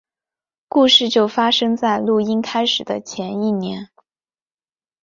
[0.67, 3.91] 故事就发生在录音开始的前一年。